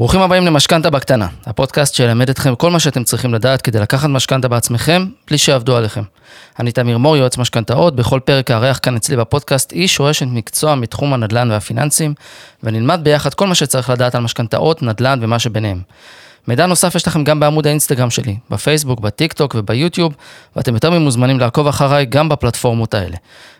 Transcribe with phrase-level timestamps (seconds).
[0.00, 4.48] ברוכים הבאים למשכנתה בקטנה, הפודקאסט שילמד אתכם כל מה שאתם צריכים לדעת כדי לקחת משכנתה
[4.48, 6.02] בעצמכם, בלי שיעבדו עליכם.
[6.58, 10.74] אני תמיר מור, יועץ משכנתאות, בכל פרק הארח כאן אצלי בפודקאסט איש או אשת מקצוע
[10.74, 12.14] מתחום הנדל"ן והפיננסים,
[12.62, 15.80] ונלמד ביחד כל מה שצריך לדעת על משכנתאות, נדל"ן ומה שביניהם.
[16.48, 20.14] מידע נוסף יש לכם גם בעמוד האינסטגרם שלי, בפייסבוק, בטיק טוק וביוטיוב,
[20.56, 23.16] ואתם יותר ממוזמנים לעקוב אחריי גם בפלטפורמות האלה.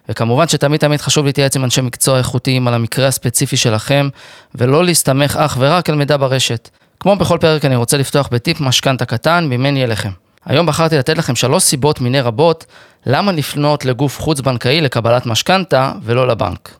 [0.09, 4.09] וכמובן שתמיד תמיד חשוב להתייעץ עם אנשי מקצוע איכותיים על המקרה הספציפי שלכם,
[4.55, 6.69] ולא להסתמך אך ורק על מידע ברשת.
[7.01, 10.11] כמו בכל פרק אני רוצה לפתוח בטיפ משכנתה קטן ממני אליכם.
[10.47, 12.67] היום בחרתי לתת לכם שלוש סיבות מיני רבות
[13.07, 16.75] למה לפנות לגוף חוץ-בנקאי לקבלת משכנתה ולא לבנק.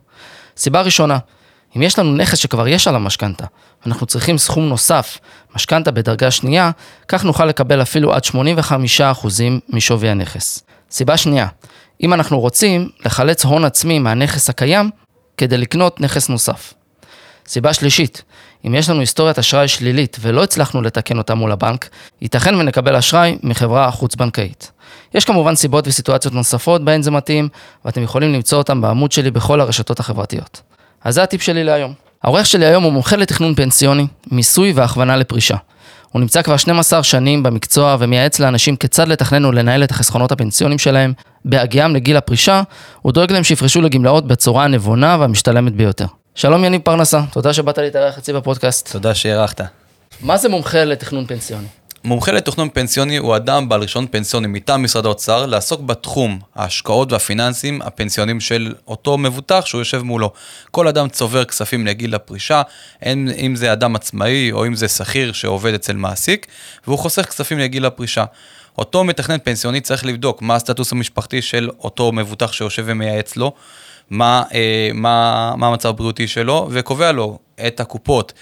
[0.57, 1.17] סיבה ראשונה,
[1.75, 3.45] אם יש לנו נכס שכבר יש עליו משכנתה,
[3.85, 5.17] ואנחנו צריכים סכום נוסף,
[5.55, 6.71] משכנתה בדרגה שנייה,
[7.07, 8.31] כך נוכל לקבל אפילו עד 85%
[9.69, 10.63] משווי הנכס.
[10.91, 11.47] סיבה שנייה,
[12.03, 14.89] אם אנחנו רוצים לחלץ הון עצמי מהנכס הקיים
[15.37, 16.73] כדי לקנות נכס נוסף.
[17.47, 18.23] סיבה שלישית,
[18.67, 21.89] אם יש לנו היסטוריית אשראי שלילית ולא הצלחנו לתקן אותה מול הבנק,
[22.21, 24.71] ייתכן ונקבל אשראי מחברה חוץ-בנקאית.
[25.13, 27.49] יש כמובן סיבות וסיטואציות נוספות בהן זה מתאים,
[27.85, 30.61] ואתם יכולים למצוא אותם בעמוד שלי בכל הרשתות החברתיות.
[31.03, 31.93] אז זה הטיפ שלי להיום.
[32.23, 35.55] העורך שלי היום הוא מומחה לתכנון פנסיוני, מיסוי והכוונה לפרישה.
[36.11, 41.13] הוא נמצא כבר 12 שנים במקצוע ומייעץ לאנשים כיצד לתכנן ולנהל את החסכונות הפנסיונים שלהם.
[41.45, 42.61] בהגיעם לגיל הפרישה,
[43.01, 46.05] הוא דואג להם שיפרשו לגמלאות בצורה הנבונה והמשתלמת ביותר.
[46.35, 48.91] שלום יניב פרנסה, תודה שבאת להתארח אצלי בפודקאסט.
[48.91, 49.61] תודה שהארחת.
[50.21, 51.67] מה זה מומחה לתכנון פנסיוני?
[52.03, 57.81] מומחה לתכנון פנסיוני הוא אדם בעל רישיון פנסיוני מטעם משרד האוצר לעסוק בתחום ההשקעות והפיננסים
[57.81, 60.31] הפנסיונים של אותו מבוטח שהוא יושב מולו.
[60.71, 62.61] כל אדם צובר כספים לגיל הפרישה,
[63.15, 66.47] אם זה אדם עצמאי או אם זה שכיר שעובד אצל מעסיק,
[66.87, 68.25] והוא חוסך כספים לגיל הפרישה.
[68.77, 73.53] אותו מתכנן פנסיוני צריך לבדוק מה הסטטוס המשפחתי של אותו מבוטח שיושב ומייעץ לו,
[74.09, 78.33] מה, אה, מה, מה המצב הבריאותי שלו, וקובע לו את הקופות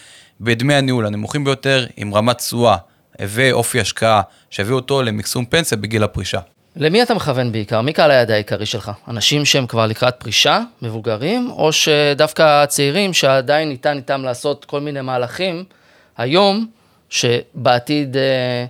[0.42, 2.76] בדמי הניהול הנמוכים ביותר, עם רמת תשואה
[3.20, 6.40] ואופי השקעה, שיביאו אותו למקסום פנסיה בגיל הפרישה.
[6.76, 7.82] למי אתה מכוון בעיקר?
[7.82, 8.92] מי קהל היעד העיקרי שלך?
[9.08, 15.02] אנשים שהם כבר לקראת פרישה, מבוגרים, או שדווקא צעירים שעדיין ניתן איתם לעשות כל מיני
[15.02, 15.64] מהלכים
[16.18, 16.68] היום,
[17.10, 18.18] שבעתיד...
[18.18, 18.66] אה,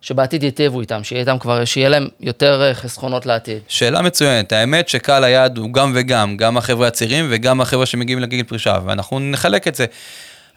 [0.00, 3.58] שבעתיד ייטיבו איתם, שיהיה איתם כבר, שיהיה להם יותר אה, חסכונות לעתיד.
[3.68, 8.42] שאלה מצוינת, האמת שקהל היעד הוא גם וגם, גם החבר'ה הצעירים וגם החבר'ה שמגיעים לגיל
[8.42, 9.86] פרישה, ואנחנו נחלק את זה.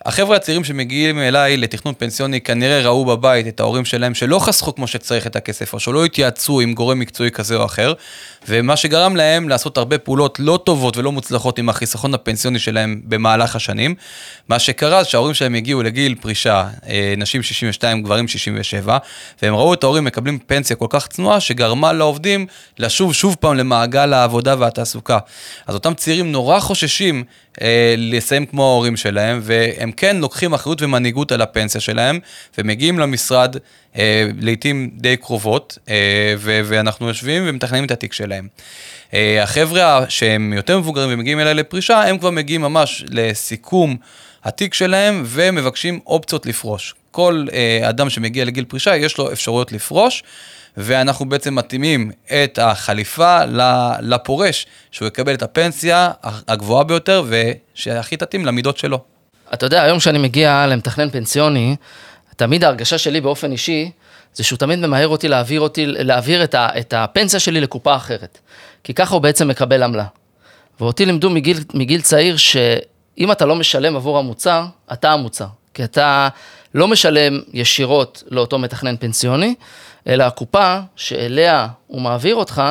[0.05, 4.87] החבר'ה הצעירים שמגיעים אליי לתכנון פנסיוני כנראה ראו בבית את ההורים שלהם שלא חסכו כמו
[4.87, 7.93] שצריך את הכסף, או שלא התייעצו עם גורם מקצועי כזה או אחר,
[8.47, 13.55] ומה שגרם להם לעשות הרבה פעולות לא טובות ולא מוצלחות עם החיסכון הפנסיוני שלהם במהלך
[13.55, 13.95] השנים.
[14.49, 18.97] מה שקרה זה שההורים שלהם הגיעו לגיל פרישה, אה, נשים 62, גברים 67,
[19.41, 22.47] והם ראו את ההורים מקבלים פנסיה כל כך צנועה, שגרמה לעובדים
[22.79, 25.19] לשוב שוב פעם למעגל העבודה והתעסוקה.
[25.67, 27.23] אז אותם צעירים נורא חוששים
[27.97, 32.19] לסיים כמו ההורים שלהם, והם כן לוקחים אחריות ומנהיגות על הפנסיה שלהם,
[32.57, 33.55] ומגיעים למשרד
[33.97, 38.47] אה, לעיתים די קרובות, אה, ואנחנו יושבים ומתכננים את התיק שלהם.
[39.13, 43.97] אה, החבר'ה שהם יותר מבוגרים ומגיעים אליי לפרישה, הם כבר מגיעים ממש לסיכום
[44.43, 46.95] התיק שלהם ומבקשים אופציות לפרוש.
[47.11, 50.23] כל אה, אדם שמגיע לגיל פרישה, יש לו אפשרויות לפרוש.
[50.81, 53.39] ואנחנו בעצם מתאימים את החליפה
[54.01, 58.99] לפורש, שהוא יקבל את הפנסיה הגבוהה ביותר ושהכי תתאים למידות שלו.
[59.53, 61.75] אתה יודע, היום כשאני מגיע למתכנן פנסיוני,
[62.35, 63.91] תמיד ההרגשה שלי באופן אישי,
[64.33, 68.37] זה שהוא תמיד ממהר אותי להעביר, אותי, להעביר את, ה, את הפנסיה שלי לקופה אחרת.
[68.83, 70.05] כי ככה הוא בעצם מקבל עמלה.
[70.79, 75.47] ואותי לימדו מגיל, מגיל צעיר שאם אתה לא משלם עבור המוצר, אתה המוצר.
[75.73, 76.29] כי אתה
[76.75, 79.55] לא משלם ישירות לאותו מתכנן פנסיוני,
[80.09, 82.61] אלא הקופה שאליה הוא מעביר אותך,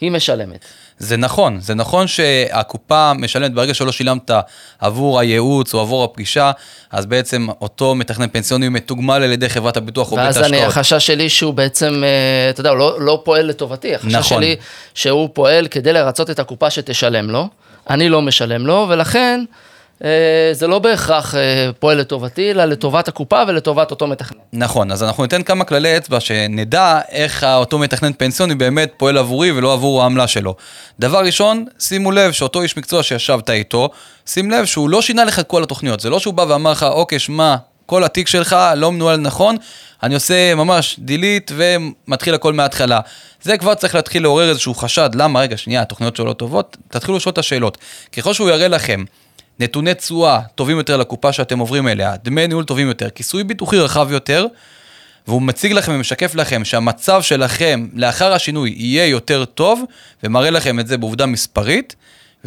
[0.00, 0.64] היא משלמת.
[0.98, 4.30] זה נכון, זה נכון שהקופה משלמת ברגע שלא שילמת
[4.78, 6.52] עבור הייעוץ או עבור הפגישה,
[6.90, 10.52] אז בעצם אותו מתכנן פנסיוני מתוגמל על ידי חברת הביטוח או בית ההשקעות.
[10.52, 14.22] ואז החשש שלי שהוא בעצם, אה, אתה יודע, הוא לא, לא פועל לטובתי, החשש נכון.
[14.38, 14.56] שלי
[14.94, 17.48] שהוא פועל כדי לרצות את הקופה שתשלם לו,
[17.90, 19.44] אני לא משלם לו, ולכן...
[20.04, 24.38] אה, זה לא בהכרח אה, פועל לטובתי, אלא לטובת הקופה ולטובת אותו מתכנן.
[24.52, 29.52] נכון, אז אנחנו ניתן כמה כללי אצבע שנדע איך אותו מתכנן פנסיוני באמת פועל עבורי
[29.52, 30.54] ולא עבור העמלה שלו.
[30.98, 33.90] דבר ראשון, שימו לב שאותו איש מקצוע שישבת איתו,
[34.26, 36.82] שים לב שהוא לא שינה לך את כל התוכניות, זה לא שהוא בא ואמר לך,
[36.82, 37.56] אוקיי, שמע,
[37.86, 39.56] כל התיק שלך לא מנוהל נכון,
[40.02, 43.00] אני עושה ממש דילית ומתחיל הכל מההתחלה.
[43.42, 47.16] זה כבר צריך להתחיל לעורר איזשהו חשד, למה, רגע, שנייה, התוכניות שלו לא טובות, תתחילו
[47.16, 47.78] לשאול את השאלות.
[48.12, 49.04] ככל שהוא יראה לכם
[49.60, 54.12] נתוני תשואה טובים יותר לקופה שאתם עוברים אליה, דמי ניהול טובים יותר, כיסוי ביטוחי רחב
[54.12, 54.46] יותר,
[55.28, 59.82] והוא מציג לכם ומשקף לכם שהמצב שלכם לאחר השינוי יהיה יותר טוב,
[60.22, 61.96] ומראה לכם את זה בעובדה מספרית,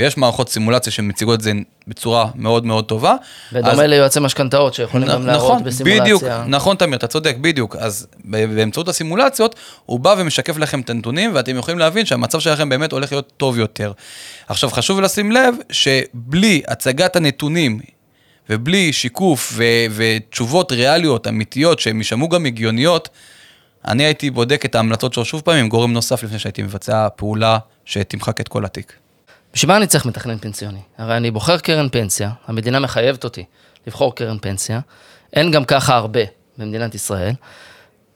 [0.02, 1.52] ויש מערכות סימולציה שמציגות את זה
[1.88, 3.16] בצורה מאוד מאוד טובה.
[3.52, 6.02] בדומה אז- ליועצי משכנתאות שיכולים גם להראות נכון, בסימולציה.
[6.02, 7.76] בדיוק, נכון תמיר, אתה צודק, בדיוק.
[7.76, 9.56] אז באמצעות הסימולציות,
[9.86, 13.58] הוא בא ומשקף לכם את הנתונים, ואתם יכולים להבין שהמצב שלכם באמת הולך להיות טוב
[13.60, 13.92] יותר.
[14.48, 17.80] עכשיו, חשוב לשים לב שבלי הצגת הנתונים,
[18.50, 23.10] ובלי שיקוף ו- ותשובות ריאליות, אמיתיות, שהן יישמעו גם הגיוניות,
[23.88, 27.58] אני הייתי בודק את ההמלצות שלו שוב פעם עם גורם נוסף לפני שהייתי מבצע פעולה
[27.86, 28.94] שתמחק את כל התיק.
[29.54, 30.80] בשביל מה אני צריך מתכנן פנסיוני?
[30.98, 33.44] הרי אני בוחר קרן פנסיה, המדינה מחייבת אותי
[33.88, 34.80] לבחור קרן פנסיה,
[35.34, 36.22] אין גם ככה הרבה
[36.58, 37.34] במדינת ישראל.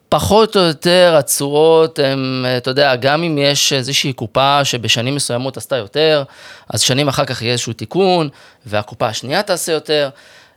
[0.10, 5.76] פחות או יותר התשואות הן, אתה יודע, גם אם יש איזושהי קופה שבשנים מסוימות עשתה
[5.76, 6.24] יותר,
[6.70, 8.30] אז שנים אחר כך יהיה איזשהו תיקון,
[8.66, 10.10] והקופה השנייה תעשה יותר.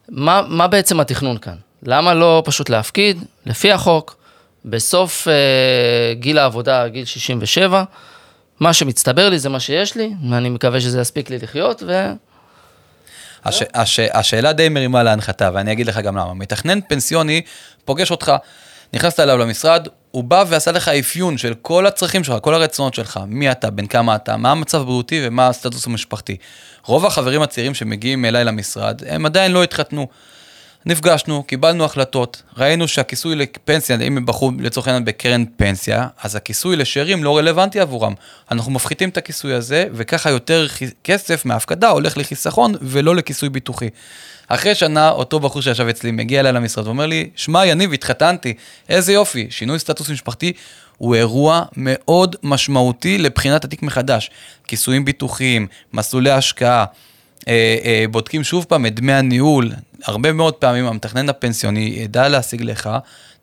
[0.09, 1.55] מה, מה בעצם התכנון כאן?
[1.83, 4.17] למה לא פשוט להפקיד, לפי החוק,
[4.65, 7.85] בסוף אה, גיל העבודה, גיל 67,
[8.61, 12.13] מה שמצטבר לי זה מה שיש לי, ואני מקווה שזה יספיק לי לחיות, ו...
[13.45, 16.35] הש, הש, השאלה די מרימה להנחתה, ואני אגיד לך גם למה.
[16.35, 17.43] מתכנן פנסיוני
[17.85, 18.33] פוגש אותך,
[18.95, 23.21] נכנסת אליו למשרד, הוא בא ועשה לך אפיון של כל הצרכים שלך, כל הרצונות שלך,
[23.27, 26.37] מי אתה, בן כמה אתה, מה המצב הבריאותי ומה הסטטוס המשפחתי.
[26.85, 30.07] רוב החברים הצעירים שמגיעים אליי למשרד, הם עדיין לא התחתנו.
[30.87, 36.77] נפגשנו, קיבלנו החלטות, ראינו שהכיסוי לפנסיה, אם הם בחרו לצורך העניין בקרן פנסיה, אז הכיסוי
[36.77, 38.15] לשאירים לא רלוונטי עבורם.
[38.51, 40.67] אנחנו מפחיתים את הכיסוי הזה, וככה יותר
[41.05, 43.89] כסף מההפקדה הולך לחיסכון ולא לכיסוי ביטוחי.
[44.49, 48.55] אחרי שנה, אותו בחור שישב אצלי מגיע אליי למשרד ואומר לי, שמע, יניב, התחתנתי,
[48.89, 50.53] איזה יופי, שינוי סטטוס משפחתי
[50.99, 54.31] הוא אירוע מאוד משמעותי לבחינת התיק מחדש.
[54.67, 56.85] כיסויים ביטוחיים, מסלולי השקעה,
[57.49, 59.71] אה, אה, בודקים שוב פעם את דמי הניהול,
[60.05, 62.91] הרבה מאוד פעמים המתכנן הפנסיוני ידע להשיג לך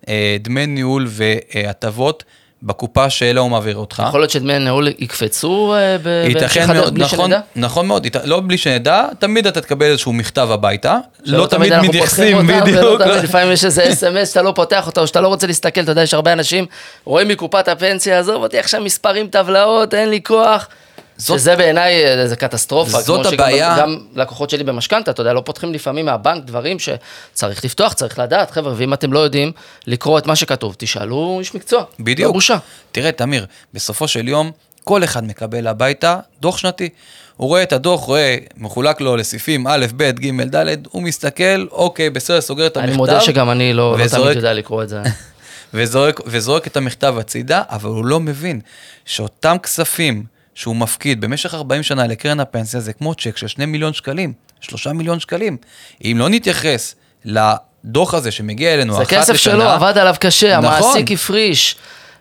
[0.07, 2.24] אה, דמי ניהול והטבות
[2.63, 4.04] בקופה שאלה הוא מעביר אותך.
[4.07, 7.40] יכול להיות שדמי הניהול יקפצו אה, בהמשך הדרך בלי נכון, שנדע?
[7.56, 13.02] נכון מאוד, לא בלי שנדע, תמיד אתה תקבל איזשהו מכתב הביתה, לא תמיד מתייחסים, בדיוק,
[13.02, 15.92] תמיד, לפעמים יש איזה אס.אם.אס שאתה לא פותח אותו, או שאתה לא רוצה להסתכל, אתה
[15.92, 16.66] יודע, יש הרבה אנשים,
[17.04, 20.68] רואים מקופת הפנסיה, עזוב אותי עכשיו מספרים, טבלאות, אין לי כוח.
[21.17, 23.01] זאת- שזה בעיניי אה, זה קטסטרופה.
[23.01, 23.75] זאת כמו שגם- הבעיה.
[23.79, 28.51] גם לקוחות שלי במשכנתה, אתה יודע, לא פותחים לפעמים מהבנק דברים שצריך לפתוח, צריך לדעת,
[28.51, 29.51] חבר'ה, ואם אתם לא יודעים
[29.88, 31.83] לקרוא את מה שכתוב, תשאלו איש מקצוע.
[32.00, 32.27] בדיוק.
[32.27, 32.57] לא בושה.
[32.91, 34.51] תראה, תמיר, בסופו של יום,
[34.83, 36.89] כל אחד מקבל הביתה דוח שנתי.
[37.38, 42.09] הוא רואה את הדוח, רואה, מחולק לו לסעיפים א', ב', ג', ד', הוא מסתכל, אוקיי,
[42.09, 42.89] בסדר, סוגר את המכתב.
[42.89, 45.01] אני מודה שגם אני לא לא וזורק- תמיד יודע לקרוא את זה.
[45.73, 48.61] וזורק, וזורק את המכתב הצידה, אבל הוא לא מבין
[49.06, 50.23] שאותם כספים
[50.56, 54.88] שהוא מפקיד במשך 40 שנה לקרן הפנסיה זה כמו צ'ק של 2 מיליון שקלים, 3
[54.88, 55.57] מיליון שקלים.
[56.04, 59.22] אם לא נתייחס לדוח הזה שמגיע אלינו זה אחת לשנה...
[59.22, 60.66] כסף שלו, עבד עליו קשה, נכון.
[60.66, 61.75] המעסיק הפריש,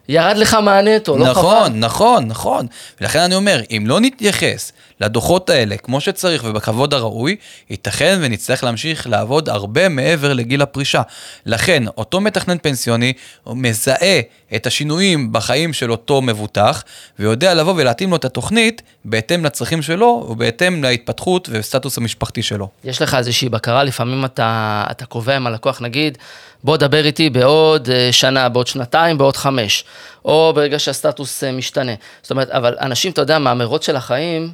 [0.09, 1.79] ירד לך מהנטו, לא נכון, חבל?
[1.79, 2.67] נכון, נכון.
[3.01, 7.37] ולכן אני אומר, אם לא נתייחס לדוחות האלה כמו שצריך ובכבוד הראוי,
[7.71, 11.03] ייתכן ונצטרך להמשיך לעבוד הרבה מעבר לגיל הפרישה.
[11.47, 13.13] לכן, אותו מתכנן פנסיוני
[13.47, 14.21] מזהה
[14.57, 16.83] את השינויים בחיים של אותו מבוטח,
[17.19, 22.69] ויודע לבוא ולהתאים לו את התוכנית בהתאם לצרכים שלו ובהתאם להתפתחות והסטטוס המשפחתי שלו.
[22.85, 26.19] יש לך איזושהי בקרה, לפעמים אתה, אתה קובע עם הלקוח, נגיד,
[26.65, 29.85] בוא דבר איתי בעוד אה, שנה, בעוד שנתיים, בעוד חמש,
[30.25, 31.93] או ברגע שהסטטוס אה, משתנה.
[32.23, 34.53] זאת אומרת, אבל אנשים, אתה יודע, מהמרוץ של החיים,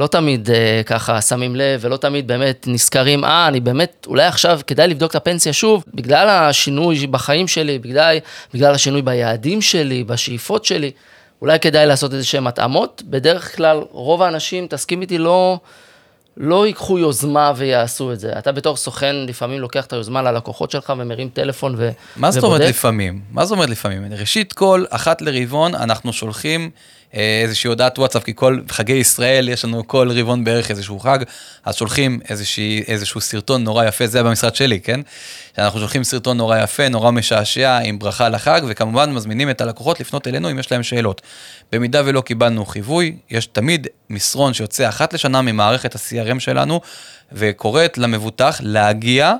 [0.00, 4.60] לא תמיד אה, ככה שמים לב, ולא תמיד באמת נזכרים, אה, אני באמת, אולי עכשיו
[4.66, 8.18] כדאי לבדוק את הפנסיה שוב, בגלל השינוי בחיים שלי, בגלל,
[8.54, 10.90] בגלל השינוי ביעדים שלי, בשאיפות שלי,
[11.42, 13.02] אולי כדאי לעשות איזה שהם התאמות.
[13.06, 15.58] בדרך כלל, רוב האנשים, תסכים איתי, לא...
[16.36, 18.32] לא ייקחו יוזמה ויעשו את זה.
[18.38, 21.90] אתה בתור סוכן לפעמים לוקח את היוזמה ללקוחות שלך ומרים טלפון ו...
[22.16, 22.70] מה זאת אומרת ובודק.
[22.70, 23.20] לפעמים?
[23.30, 24.12] מה זאת אומרת לפעמים?
[24.12, 26.70] ראשית כל, אחת לרבעון אנחנו שולחים
[27.14, 31.18] איזושהי הודעת וואטסאפ, כי כל חגי ישראל, יש לנו כל רבעון בערך איזשהו חג,
[31.64, 35.00] אז שולחים איזושהי, איזשהו סרטון נורא יפה, זה היה במשרד שלי, כן?
[35.58, 40.26] אנחנו שולחים סרטון נורא יפה, נורא משעשע, עם ברכה לחג, וכמובן מזמינים את הלקוחות לפנות
[40.26, 41.22] אלינו אם יש להם שאלות.
[41.72, 46.80] במידה ולא קיבלנו חיווי, יש תמיד מסרון שיוצא אחת לשנה ממערכת ה-CRM שלנו,
[47.32, 49.34] וקוראת למבוטח להגיע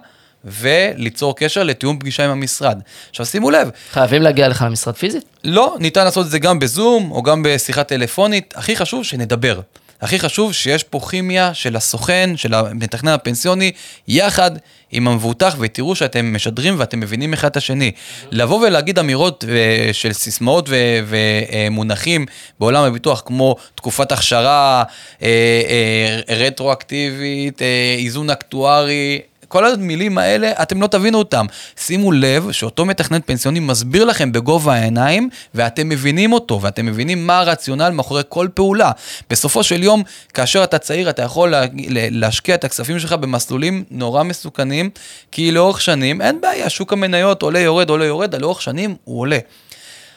[0.45, 2.81] וליצור קשר לתיאום פגישה עם המשרד.
[3.11, 5.25] עכשיו שימו לב, חייבים להגיע לך למשרד פיזית?
[5.45, 8.55] לא, ניתן לעשות את זה גם בזום או גם בשיחה טלפונית.
[8.57, 9.61] הכי חשוב שנדבר.
[10.01, 13.73] הכי חשוב שיש פה כימיה של הסוכן, של המתכנן הפנסיוני,
[14.09, 14.51] יחד
[14.91, 17.93] עם המבוטח, ותראו שאתם משדרים ואתם מבינים אחד את השני.
[18.31, 22.27] לבוא ולהגיד אמירות אה, של סיסמאות ו- ומונחים
[22.61, 24.83] בעולם הביטוח, כמו תקופת הכשרה,
[25.23, 27.63] אה, אה, רטרואקטיבית,
[27.99, 29.21] איזון אקטוארי,
[29.51, 31.47] כל המילים האלה, אתם לא תבינו אותם.
[31.77, 37.39] שימו לב שאותו מתכנת פנסיוני מסביר לכם בגובה העיניים, ואתם מבינים אותו, ואתם מבינים מה
[37.39, 38.91] הרציונל מאחורי כל פעולה.
[39.31, 40.03] בסופו של יום,
[40.35, 41.65] כאשר אתה צעיר, אתה יכול לה,
[42.11, 44.91] להשקיע את הכספים שלך במסלולים נורא מסוכנים,
[45.33, 49.39] כי לאורך שנים, אין בעיה, שוק המניות עולה, יורד, עולה, יורד, לאורך שנים הוא עולה.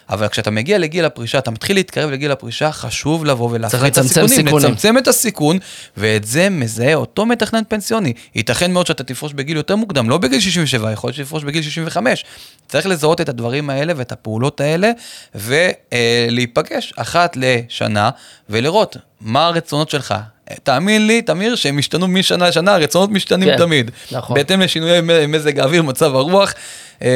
[0.09, 4.27] אבל כשאתה מגיע לגיל הפרישה, אתה מתחיל להתקרב לגיל הפרישה, חשוב לבוא ולהפחית את הסיכונים,
[4.27, 4.67] סיכונים.
[4.67, 5.59] לצמצם את הסיכון,
[5.97, 8.13] ואת זה מזהה אותו מתכנן פנסיוני.
[8.35, 12.25] ייתכן מאוד שאתה תפרוש בגיל יותר מוקדם, לא בגיל 67, יכול להיות שתפרוש בגיל 65.
[12.67, 14.91] צריך לזהות את הדברים האלה ואת הפעולות האלה,
[15.35, 18.09] ולהיפגש אחת לשנה,
[18.49, 20.13] ולראות מה הרצונות שלך,
[20.63, 23.91] תאמין לי, תמיר, שהם השתנו משנה לשנה, הרצונות משתנים כן, תמיד.
[24.11, 24.35] נכון.
[24.35, 26.53] בהתאם לשינויי מזג האוויר, מצב הרוח,
[27.01, 27.09] אה,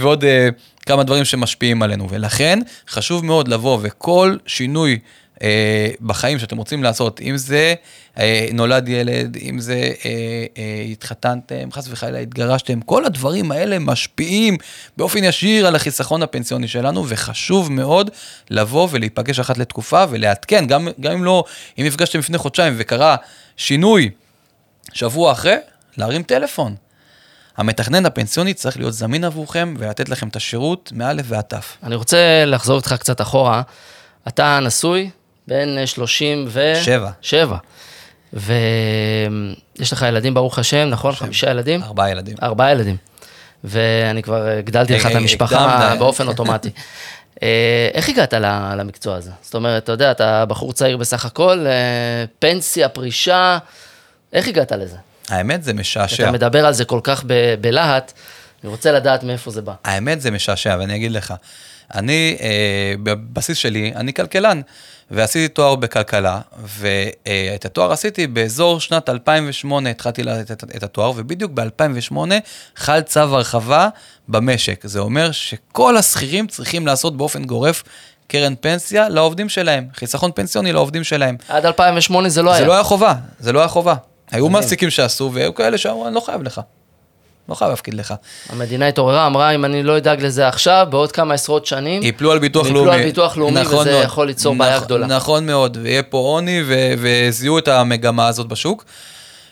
[0.00, 0.48] ועוד אה,
[0.86, 2.10] כמה דברים שמשפיעים עלינו.
[2.10, 2.58] ולכן,
[2.88, 4.98] חשוב מאוד לבוא וכל שינוי
[5.42, 7.74] אה, בחיים שאתם רוצים לעשות, אם זה
[8.18, 10.10] אה, נולד ילד, אם זה אה,
[10.58, 14.56] אה, התחתנתם, חס וחלילה התגרשתם, כל הדברים האלה משפיעים
[14.96, 18.10] באופן ישיר על החיסכון הפנסיוני שלנו, וחשוב מאוד
[18.50, 21.44] לבוא ולהיפגש אחת לתקופה ולעדכן, גם, גם אם לא,
[21.78, 23.16] אם נפגשתם לפני חודשיים וקרה
[23.56, 24.10] שינוי
[24.92, 25.56] שבוע אחרי,
[25.96, 26.74] להרים טלפון.
[27.56, 31.76] המתכנן הפנסיוני צריך להיות זמין עבורכם ולתת לכם את השירות מאלף ועד תף.
[31.82, 33.62] אני רוצה לחזור איתך קצת אחורה.
[34.28, 35.10] אתה נשוי,
[35.48, 37.10] בן 37.
[37.22, 37.56] שבע.
[38.32, 41.12] ויש לך ילדים, ברוך השם, נכון?
[41.12, 41.18] שם.
[41.18, 41.82] חמישה ילדים?
[41.82, 42.36] ארבעה ילדים.
[42.42, 42.96] ארבעה ילדים.
[43.64, 46.70] ואני כבר הגדלתי לך את המשפחה באופן אוטומטי.
[47.42, 48.34] אה, איך הגעת
[48.76, 49.30] למקצוע הזה?
[49.42, 53.58] זאת אומרת, אתה יודע, אתה בחור צעיר בסך הכל, אה, פנסיה, פרישה,
[54.32, 54.96] איך הגעת לזה?
[55.32, 56.22] האמת זה משעשע.
[56.22, 57.24] אתה מדבר על זה כל כך
[57.60, 58.12] בלהט,
[58.62, 59.72] אני רוצה לדעת מאיפה זה בא.
[59.84, 61.34] האמת זה משעשע, ואני אגיד לך,
[61.94, 64.60] אני, אה, בבסיס שלי, אני כלכלן.
[65.10, 70.22] ועשיתי תואר בכלכלה, ואת התואר עשיתי באזור שנת 2008, התחלתי
[70.76, 72.16] את התואר, ובדיוק ב-2008
[72.76, 73.88] חל צו הרחבה
[74.28, 74.86] במשק.
[74.86, 77.82] זה אומר שכל השכירים צריכים לעשות באופן גורף
[78.28, 81.36] קרן פנסיה לעובדים שלהם, חיסכון פנסיוני לעובדים שלהם.
[81.48, 82.60] עד 2008 זה לא היה.
[82.60, 83.94] זה לא היה חובה, זה לא היה חובה.
[84.32, 86.60] היו מעסיקים שעשו, והיו כאלה שאמרו, אני לא חייב לך.
[87.48, 88.14] לא חייב להפקיד לך.
[88.48, 92.02] המדינה התעוררה, אמרה, אם אני לא אדאג לזה עכשיו, בעוד כמה עשרות שנים...
[92.02, 92.80] יפלו על ביטוח לאומי.
[92.80, 94.04] יפלו על ביטוח לאומי, נכון וזה מאוד.
[94.04, 95.06] יכול ליצור בעיה נכון, גדולה.
[95.06, 96.62] נכון מאוד, ויהיה פה עוני,
[96.98, 98.84] וזיהו את המגמה הזאת בשוק.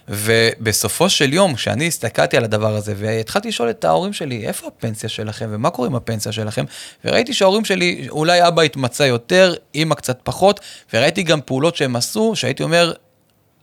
[0.09, 5.09] ובסופו של יום, כשאני הסתכלתי על הדבר הזה, והתחלתי לשאול את ההורים שלי, איפה הפנסיה
[5.09, 6.65] שלכם, ומה קורה עם הפנסיה שלכם,
[7.05, 10.61] וראיתי שההורים שלי, אולי אבא התמצא יותר, אימא קצת פחות,
[10.95, 12.93] וראיתי גם פעולות שהם עשו, שהייתי אומר,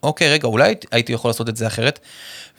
[0.04, 2.00] אוקיי, רגע, אולי הייתי יכול לעשות את זה אחרת.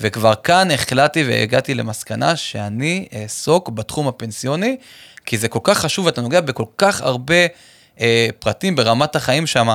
[0.00, 4.76] וכבר כאן החלטתי והגעתי למסקנה שאני אעסוק בתחום הפנסיוני,
[5.26, 7.46] כי זה כל כך חשוב ואתה נוגע בכל כך הרבה
[8.00, 9.68] אה, פרטים ברמת החיים שם,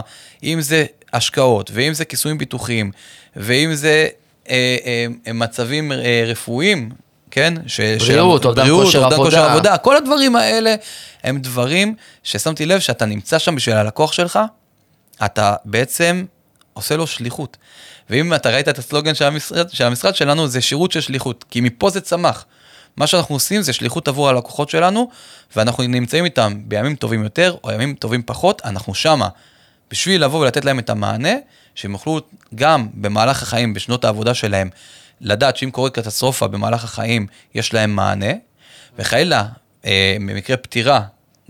[0.43, 2.91] אם זה השקעות, ואם זה כיסויים ביטוחיים,
[3.35, 4.07] ואם זה
[4.49, 4.77] אה,
[5.27, 6.89] אה, מצבים אה, רפואיים,
[7.31, 7.53] כן?
[7.67, 9.17] ש, בריאות, אובדן כושר עבודה.
[9.17, 9.77] כושר עבודה.
[9.77, 10.75] כל הדברים האלה
[11.23, 14.39] הם דברים ששמתי לב שאתה נמצא שם בשביל הלקוח שלך,
[15.25, 16.25] אתה בעצם
[16.73, 17.57] עושה לו שליחות.
[18.09, 21.61] ואם אתה ראית את הסלוגן של המשרד, של המשרד שלנו, זה שירות של שליחות, כי
[21.61, 22.45] מפה זה צמח.
[22.97, 25.09] מה שאנחנו עושים זה שליחות עבור הלקוחות שלנו,
[25.55, 29.27] ואנחנו נמצאים איתם בימים טובים יותר או ימים טובים פחות, אנחנו שמה
[29.91, 31.33] בשביל לבוא ולתת להם את המענה,
[31.75, 32.21] שהם יוכלו
[32.55, 34.69] גם במהלך החיים, בשנות העבודה שלהם,
[35.21, 38.31] לדעת שאם קורית קטסטרופה במהלך החיים, יש להם מענה,
[38.99, 39.45] וחלילה,
[39.85, 41.01] אה, במקרה פטירה,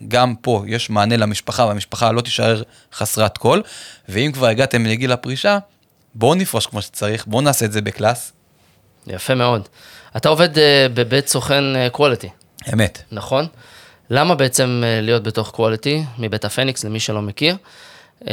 [0.08, 2.62] גם פה יש מענה למשפחה, והמשפחה לא תישאר
[2.94, 3.62] חסרת כל,
[4.10, 5.58] ואם כבר הגעתם לגיל הפרישה,
[6.16, 8.32] בואו נפרוש כמו שצריך, בואו נעשה את זה בקלאס.
[9.08, 9.68] יפה מאוד.
[10.18, 10.60] אתה עובד uh,
[10.94, 12.30] בבית סוכן קוולטי.
[12.64, 13.02] Uh, אמת.
[13.12, 13.48] נכון?
[14.10, 17.58] למה בעצם uh, להיות בתוך קוולטי, מבית הפניקס, למי שלא מכיר?
[18.22, 18.26] Uh,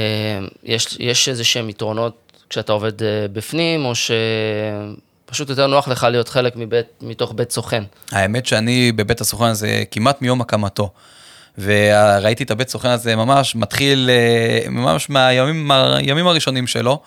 [0.65, 2.17] יש, יש איזה שהם יתרונות
[2.51, 7.83] כשאתה עובד uh, בפנים, או שפשוט יותר נוח לך להיות חלק מבית, מתוך בית סוכן?
[8.13, 10.91] האמת שאני בבית הסוכן הזה כמעט מיום הקמתו.
[11.63, 14.11] וראיתי את הבית סוכן הזה ממש מתחיל,
[14.71, 17.01] ממש מהימים הראשונים שלו.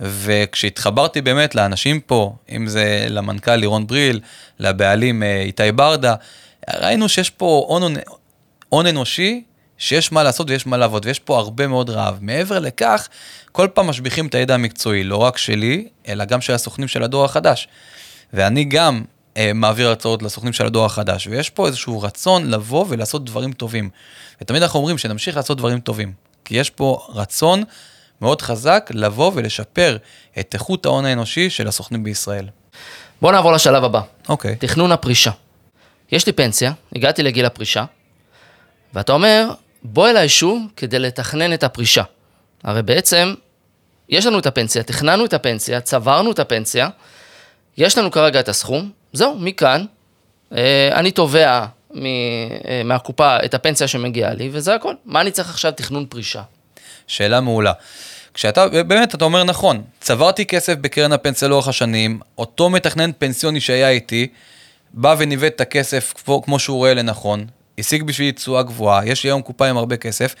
[0.00, 4.20] וכשהתחברתי באמת לאנשים פה, אם זה למנכ"ל לירון בריל,
[4.58, 6.14] לבעלים אה, איתי ברדה,
[6.80, 7.94] ראינו שיש פה הון,
[8.68, 9.42] הון אנושי,
[9.78, 12.18] שיש מה לעשות ויש מה לעבוד, ויש פה הרבה מאוד רעב.
[12.20, 13.08] מעבר לכך,
[13.52, 17.24] כל פעם משביחים את הידע המקצועי, לא רק שלי, אלא גם של הסוכנים של הדור
[17.24, 17.68] החדש.
[18.32, 19.15] ואני גם אה,
[19.54, 23.90] מעביר הרצאות לסוכנים של הדור החדש, ויש פה איזשהו רצון לבוא ולעשות דברים טובים.
[24.40, 26.12] ותמיד אנחנו אומרים שנמשיך לעשות דברים טובים,
[26.44, 27.62] כי יש פה רצון
[28.20, 29.96] מאוד חזק לבוא ולשפר
[30.38, 32.48] את איכות ההון האנושי של הסוכנים בישראל.
[33.22, 34.00] בוא נעבור לשלב הבא.
[34.28, 34.52] אוקיי.
[34.52, 34.56] Okay.
[34.56, 35.30] תכנון הפרישה.
[36.12, 37.84] יש לי פנסיה, הגעתי לגיל הפרישה,
[38.94, 39.48] ואתה אומר,
[39.82, 42.02] בוא אליי שוב כדי לתכנן את הפרישה.
[42.64, 43.34] הרי בעצם,
[44.08, 46.88] יש לנו את הפנסיה, תכננו את הפנסיה, צברנו את הפנסיה,
[47.78, 49.84] יש לנו כרגע את הסכום, זהו, מכאן,
[50.56, 51.66] אה, אני תובע
[51.96, 54.94] אה, מהקופה את הפנסיה שמגיעה לי, וזה הכל.
[55.04, 56.42] מה אני צריך עכשיו תכנון פרישה?
[57.06, 57.72] שאלה מעולה.
[58.34, 63.90] כשאתה, באמת, אתה אומר נכון, צברתי כסף בקרן הפנסיה לאורך השנים, אותו מתכנן פנסיוני שהיה
[63.90, 64.28] איתי,
[64.92, 67.46] בא וניווט את הכסף כמו, כמו שהוא רואה לנכון,
[67.78, 70.34] השיג בשבילי תשואה גבוהה, יש לי היום קופה עם הרבה כסף,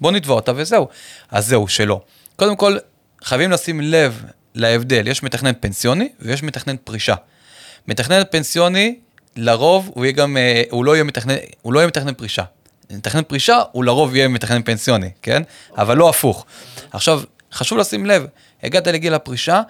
[0.00, 0.88] בוא נתבע אותה וזהו.
[1.30, 2.00] אז זהו, שלא.
[2.36, 2.76] קודם כל,
[3.24, 4.22] חייבים לשים לב
[4.54, 7.14] להבדל, יש מתכנן פנסיוני ויש מתכנן פרישה.
[7.88, 8.98] מתכנן פנסיוני,
[9.36, 12.42] לרוב הוא יהיה גם, אה, הוא לא יהיה מתכנן, הוא לא יהיה מתכנן פרישה.
[12.90, 15.42] מתכנן פרישה, הוא לרוב יהיה מתכנן פנסיוני, כן?
[15.78, 16.46] אבל לא הפוך.
[16.92, 18.26] עכשיו, חשוב לשים לב,
[18.62, 19.62] הגעת לגיל הפרישה,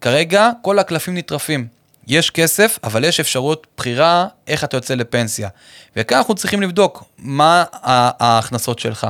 [0.00, 1.66] כרגע כל הקלפים נטרפים.
[2.06, 5.48] יש כסף, אבל יש אפשרות בחירה איך אתה יוצא לפנסיה.
[5.96, 9.06] וכאן אנחנו צריכים לבדוק מה ההכנסות שלך,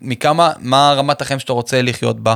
[0.00, 2.34] מכמה, מה רמת החיים שאתה רוצה לחיות בה,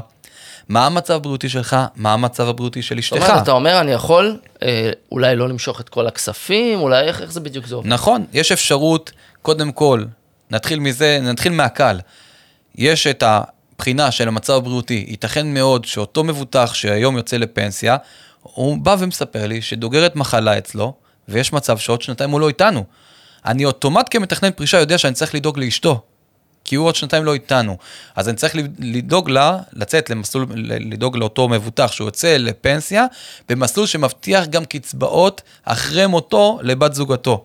[0.68, 3.28] מה המצב הבריאותי שלך, מה המצב הבריאותי של זאת אשתך.
[3.28, 7.32] אומרת, אתה אומר, אני יכול אה, אולי לא למשוך את כל הכספים, אולי איך, איך
[7.32, 7.88] זה בדיוק זה עובד?
[7.88, 10.04] נכון, יש אפשרות, קודם כל,
[10.50, 12.00] נתחיל מזה, נתחיל מהקל.
[12.74, 17.96] יש את הבחינה של המצב הבריאותי, ייתכן מאוד שאותו מבוטח שהיום יוצא לפנסיה,
[18.42, 20.94] הוא בא ומספר לי שדוגרת מחלה אצלו,
[21.28, 22.84] ויש מצב שעוד שנתיים הוא לא איתנו.
[23.46, 26.02] אני אוטומט כמתכנן פרישה יודע שאני צריך לדאוג לאשתו,
[26.68, 27.76] כי הוא עוד שנתיים לא איתנו.
[28.16, 33.06] אז אני צריך לדאוג לה, לצאת למסלול, לדאוג לאותו מבוטח שהוא יוצא לפנסיה,
[33.48, 37.44] במסלול שמבטיח גם קצבאות אחרי מותו לבת זוגתו.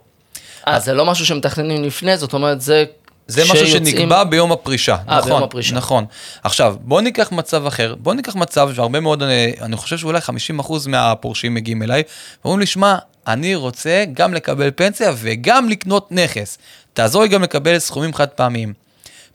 [0.68, 2.84] אה, זה לא משהו שמתכננים לפני, זאת אומרת, זה...
[3.28, 4.96] זה משהו כשיוצאים- שנקבע ביום הפרישה.
[5.10, 5.76] אה, נכון, ביום הפרישה.
[5.76, 6.06] נכון.
[6.44, 7.96] עכשיו, בוא ניקח מצב אחר.
[8.00, 10.20] בוא ניקח מצב שהרבה מאוד, אני, אני חושב שאולי
[10.60, 12.04] 50% מהפורשים מגיעים אליי,
[12.44, 12.96] ואומרים לי, שמע,
[13.28, 16.58] אני רוצה גם לקבל פנסיה וגם לקנות נכס.
[16.94, 18.83] תעזור לי גם לקבל סכומים חד פעמיים.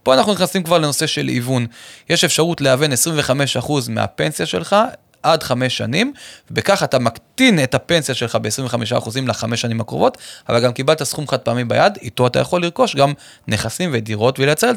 [0.03, 1.67] פה אנחנו נכנסים כבר לנושא של היוון.
[2.11, 2.91] יש אפשרות להוון
[3.59, 4.77] 25% מהפנסיה שלך
[5.23, 6.13] עד חמש שנים,
[6.51, 11.39] ובכך אתה מקטין את הפנסיה שלך ב-25% לחמש שנים הקרובות, אבל גם קיבלת סכום חד
[11.39, 13.13] פעמי ביד, איתו אתה יכול לרכוש גם
[13.49, 14.71] נכסים ודירות ולייצר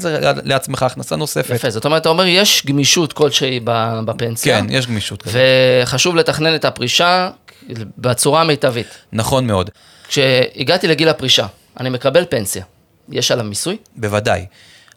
[0.44, 1.56] לעצמך הכנסה נוספת.
[1.56, 3.60] יפה, זאת אומרת, אתה אומר, יש גמישות כלשהי
[4.06, 4.62] בפנסיה.
[4.62, 5.24] כן, יש גמישות.
[5.84, 7.30] וחשוב לתכנן את הפרישה
[7.98, 8.88] בצורה המיטבית.
[9.14, 9.70] נכון מאוד,
[10.08, 11.46] כשהגעתי לגיל הפרישה,
[11.80, 12.64] אני מקבל פנסיה.
[13.10, 13.78] יש עליו מיסוי?
[13.96, 14.46] בוודאי.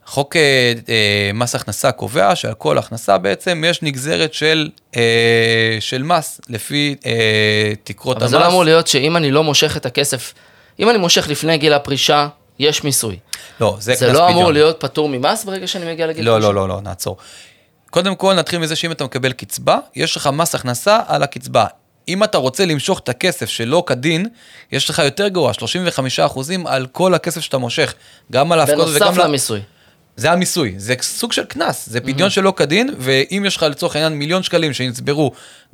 [0.07, 6.03] חוק אה, אה, מס הכנסה קובע שעל כל הכנסה בעצם יש נגזרת של, אה, של
[6.03, 8.31] מס לפי אה, תקרות אבל המס.
[8.31, 10.35] זה לא אמור להיות שאם אני לא מושך את הכסף,
[10.81, 13.19] אם אני מושך לפני גיל הפרישה, יש מיסוי.
[13.61, 14.53] לא, זה, זה קנס לא אמור פדיון.
[14.53, 16.49] להיות פטור ממס ברגע שאני מגיע לגיל לא, פרישה?
[16.49, 17.17] לא, לא, לא, נעצור.
[17.91, 21.67] קודם כל נתחיל מזה שאם אתה מקבל קצבה, יש לך מס הכנסה על הקצבה.
[22.09, 24.27] אם אתה רוצה למשוך את הכסף שלא כדין,
[24.73, 27.95] יש לך יותר גרוע, 35% על כל הכסף שאתה מושך.
[28.33, 28.99] גם על ההפקדות וגם...
[28.99, 29.61] בנוסף למיסוי.
[30.17, 34.13] זה המיסוי, זה סוג של קנס, זה פדיון שלא כדין, ואם יש לך לצורך העניין
[34.13, 35.33] מיליון שקלים שנצברו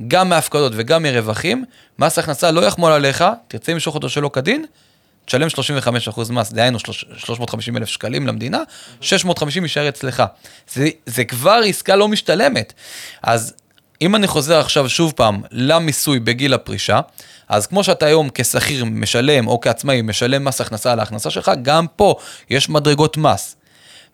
[0.08, 1.64] גם מהפקדות וגם מרווחים,
[1.98, 4.64] מס הכנסה לא יחמול עליך, תרצה למשוך אותו שלא כדין,
[5.24, 5.48] תשלם
[6.08, 8.58] 35% מס, דהיינו 350 אלף שקלים למדינה,
[9.00, 10.22] 650 יישאר אצלך.
[10.72, 12.72] זה, זה כבר עסקה לא משתלמת.
[13.22, 13.54] אז
[14.02, 17.00] אם אני חוזר עכשיו שוב פעם למיסוי בגיל הפרישה,
[17.48, 21.86] אז כמו שאתה היום כשכיר משלם או כעצמאי משלם מס הכנסה על ההכנסה שלך, גם
[21.96, 22.14] פה
[22.50, 23.56] יש מדרגות מס.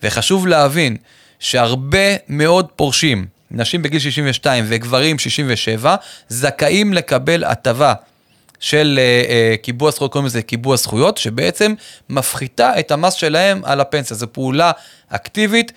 [0.03, 0.97] וחשוב להבין
[1.39, 5.97] שהרבה מאוד פורשים, נשים בגיל 62 וגברים 67,
[6.29, 7.95] זכאים לקבל הטבה
[8.61, 11.75] של אה, אה, קיבוע זכויות, קוראים לזה קיבוע זכויות, שבעצם
[12.09, 14.17] מפחיתה את המס שלהם על הפנסיה.
[14.17, 14.73] זו פעולה
[15.09, 15.73] אקטיבית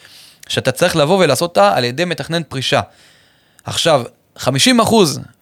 [0.47, 2.81] שאתה צריך לבוא ולעשות אותה על ידי מתכנן פרישה.
[3.63, 4.03] עכשיו,
[4.37, 4.47] 50%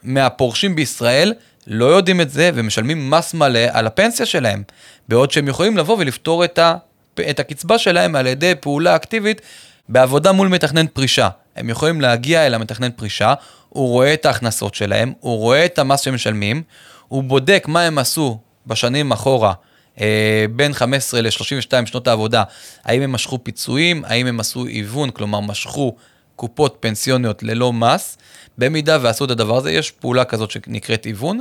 [0.04, 1.34] מהפורשים בישראל
[1.68, 4.64] לא יודעים את זה ומשלמים מס מלא על הפנסיה שלהם,
[5.08, 6.76] בעוד שהם יכולים לבוא ולפתור את, ה,
[7.20, 9.42] את הקצבה שלהם על ידי פעולה אקטיבית
[9.90, 11.30] בעבודה מול מתכנן פרישה.
[11.56, 13.34] הם יכולים להגיע אל המתכנן פרישה,
[13.70, 16.64] הוא רואה את ההכנסות שלהם, הוא רואה את המס שהם משלמים,
[17.08, 19.54] הוא בודק מה הם עשו בשנים אחורה,
[20.02, 22.44] אה, בין 15 ל-32 שנות העבודה,
[22.84, 25.96] האם הם משכו פיצויים, האם הם עשו היוון, כלומר משכו
[26.36, 28.18] קופות פנסיוניות ללא מס.
[28.58, 31.40] במידה ועשו את הדבר הזה, יש פעולה כזאת שנקראת היוון.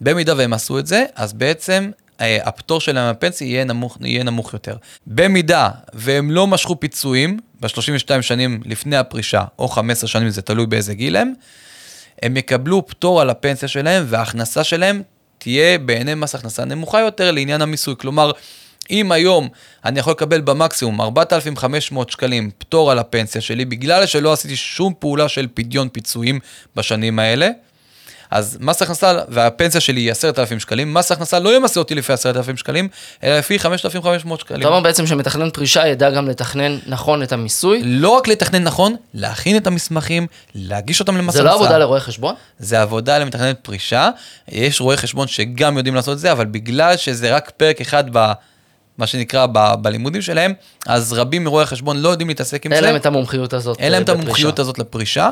[0.00, 4.76] במידה והם עשו את זה, אז בעצם הפטור שלהם מהפנסיה יהיה נמוך, יהיה נמוך יותר.
[5.06, 10.94] במידה והם לא משכו פיצויים ב-32 שנים לפני הפרישה, או 15 שנים, זה תלוי באיזה
[10.94, 11.32] גיל הם,
[12.22, 15.02] הם יקבלו פטור על הפנסיה שלהם, וההכנסה שלהם
[15.38, 17.94] תהיה בעיני מס הכנסה נמוכה יותר לעניין המיסוי.
[17.98, 18.30] כלומר,
[18.90, 19.48] אם היום
[19.84, 25.28] אני יכול לקבל במקסימום 4,500 שקלים פטור על הפנסיה שלי, בגלל שלא עשיתי שום פעולה
[25.28, 26.40] של פדיון פיצויים
[26.76, 27.48] בשנים האלה,
[28.30, 32.56] אז מס הכנסה והפנסיה שלי היא 10,000 שקלים, מס הכנסה לא ימסה אותי לפי 10,000
[32.56, 32.88] שקלים,
[33.24, 34.60] אלא לפי 5,500 שקלים.
[34.60, 37.80] אתה אומר בעצם שמתכנן פרישה ידע גם לתכנן נכון את המיסוי.
[37.84, 41.38] לא רק לתכנן נכון, להכין את המסמכים, להגיש אותם למס הכנסה.
[41.38, 42.34] זה לא עבודה לרואה חשבון?
[42.58, 44.10] זה עבודה למתכננת פרישה.
[44.48, 48.32] יש רואי חשבון שגם יודעים לעשות את זה, אבל בגלל שזה רק פרק אחד ב...
[48.98, 50.52] מה שנקרא ב, בלימודים שלהם,
[50.86, 52.86] אז רבים מרואי החשבון לא יודעים להתעסק עם אין זה.
[52.86, 53.78] להם את המומחיות הזאת.
[53.80, 54.62] אין להם את אה, המומחיות בפרישה.
[54.62, 55.30] הזאת לפרישה.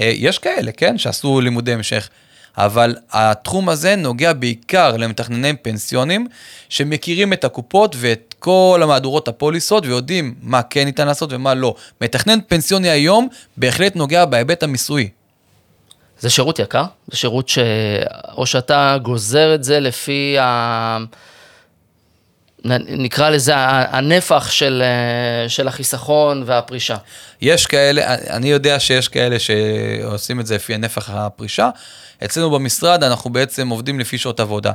[0.00, 2.08] אה, יש כאלה, כן, שעשו לימודי המשך,
[2.56, 6.26] אבל התחום הזה נוגע בעיקר למתכנני פנסיונים,
[6.68, 11.74] שמכירים את הקופות ואת כל המהדורות הפוליסות, ויודעים מה כן ניתן לעשות ומה לא.
[12.00, 15.08] מתכנן פנסיוני היום בהחלט נוגע בהיבט המיסויי.
[16.20, 16.84] זה שירות יקר?
[17.10, 17.58] זה שירות ש...
[18.36, 20.98] או שאתה גוזר את זה לפי ה...
[22.64, 26.96] נקרא לזה הנפח של, אה, של החיסכון והפרישה.
[27.40, 31.70] יש כאלה, אני יודע שיש כאלה שעושים את זה לפי נפח הפרישה.
[32.24, 34.72] אצלנו במשרד אנחנו בעצם עובדים לפי שעות עבודה.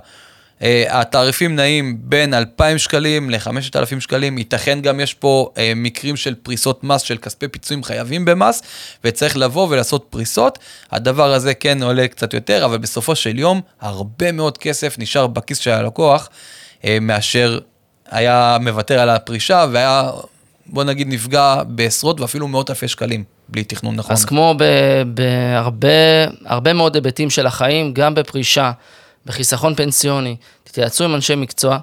[0.59, 6.35] Uh, התעריפים נעים בין 2,000 שקלים ל-5,000 שקלים, ייתכן גם יש פה uh, מקרים של
[6.35, 8.61] פריסות מס, של כספי פיצויים חייבים במס,
[9.03, 10.59] וצריך לבוא ולעשות פריסות.
[10.91, 15.57] הדבר הזה כן עולה קצת יותר, אבל בסופו של יום הרבה מאוד כסף נשאר בכיס
[15.57, 16.29] של הלקוח,
[16.81, 17.59] uh, מאשר
[18.11, 20.09] היה מוותר על הפרישה והיה,
[20.65, 24.11] בוא נגיד, נפגע בעשרות ואפילו מאות אלפי שקלים, בלי תכנון נכון.
[24.11, 24.55] אז כמו
[25.07, 25.89] בהרבה
[26.45, 28.71] הרבה מאוד היבטים של החיים, גם בפרישה,
[29.25, 31.77] בחיסכון פנסיוני, תתייעצו עם אנשי מקצוע,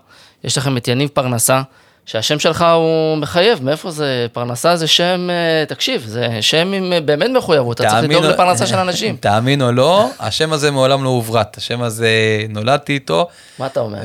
[0.45, 1.63] יש לכם את יניב פרנסה,
[2.07, 4.27] שהשם שלך הוא מחייב, מאיפה זה?
[4.33, 8.31] פרנסה זה שם, אה, תקשיב, זה שם עם אה, באמת מחויבות, אתה צריך לדאוג או-
[8.31, 9.17] לפרנסה של אנשים.
[9.21, 12.11] תאמין או לא, השם הזה מעולם לא הוברט, השם הזה
[12.49, 13.99] נולדתי איתו, מה אתה אומר?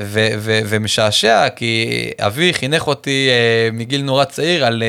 [0.69, 1.87] ומשעשע, כי
[2.19, 4.83] אבי חינך אותי אה, מגיל נורא צעיר על, על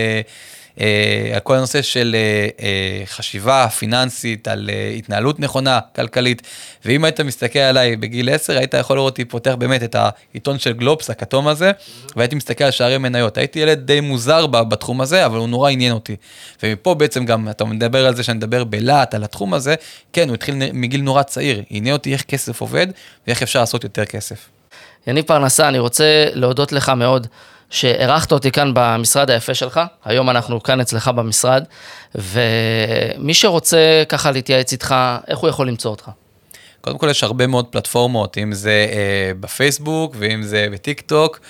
[1.42, 6.42] כל הנושא של אה, אה, חשיבה פיננסית, על אה, התנהלות נכונה, כלכלית,
[6.84, 10.72] ואם היית מסתכל עליי בגיל 10, היית יכול לראות אותי פותח באמת את העיתון של
[10.72, 11.72] גלובס, הכתום הזה,
[12.16, 13.38] והייתי מסתכל על שערי מניות.
[13.38, 16.16] הייתי ילד די מוזר בתחום הזה, אבל הוא נורא עניין אותי.
[16.62, 19.74] ומפה בעצם גם, אתה מדבר על זה שאני מדבר בלהט על התחום הזה,
[20.12, 22.86] כן, הוא התחיל מגיל נורא צעיר, עניין אותי איך כסף עובד,
[23.26, 24.48] ואיך אפשר לעשות יותר כסף.
[25.06, 27.26] יניב פרנסה, אני רוצה להודות לך מאוד
[27.70, 29.80] שאירחת אותי כאן במשרד היפה שלך.
[30.04, 31.64] היום אנחנו כאן אצלך במשרד,
[32.14, 34.94] ומי שרוצה ככה להתייעץ איתך,
[35.28, 36.10] איך הוא יכול למצוא אותך?
[36.80, 41.40] קודם כל יש הרבה מאוד פלטפורמות, אם זה אה, בפייסבוק ואם זה בטיק טוק,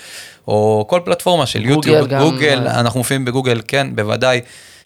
[0.47, 2.79] או כל פלטפורמה של גוגל יוטיוב, גם, גוגל, אה.
[2.79, 4.41] אנחנו מופיעים בגוגל, כן, בוודאי.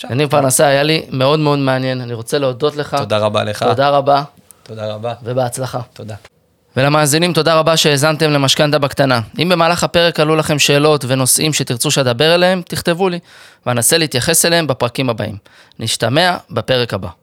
[0.09, 2.95] יניב פרנסה, היה לי מאוד מאוד מעניין, אני רוצה להודות לך.
[2.99, 3.63] תודה רבה לך.
[3.63, 4.23] תודה רבה,
[4.63, 5.13] תודה רבה.
[5.23, 5.79] ובהצלחה.
[5.93, 6.32] תודה.
[6.77, 9.19] ולמאזינים, תודה רבה שהאזנתם למשכנתה בקטנה.
[9.39, 13.19] אם במהלך הפרק עלו לכם שאלות ונושאים שתרצו שאדבר אליהם, תכתבו לי,
[13.65, 15.35] ואנסה להתייחס אליהם בפרקים הבאים.
[15.79, 17.22] נשתמע בפרק הבא.